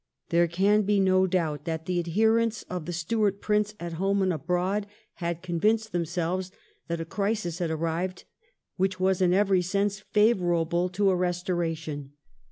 There 0.29 0.47
can 0.47 0.81
be 0.81 0.99
no 0.99 1.27
doubt 1.27 1.65
that 1.65 1.85
the 1.85 1.99
adherents 1.99 2.63
of 2.71 2.87
the 2.87 2.91
Stuart 2.91 3.39
Prince 3.39 3.75
at 3.79 3.93
home 4.01 4.23
and 4.23 4.33
abroad 4.33 4.87
had 5.21 5.43
convinced 5.43 5.91
themselves 5.91 6.51
that 6.87 6.99
a 6.99 7.05
crisis 7.05 7.59
had 7.59 7.69
arrived 7.69 8.23
which 8.77 8.99
was 8.99 9.21
in 9.21 9.31
every 9.31 9.61
sense 9.61 9.99
favourable 9.99 10.89
to 10.89 11.11
a 11.11 11.15
restoration. 11.15 12.13